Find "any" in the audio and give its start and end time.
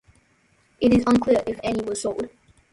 1.63-1.83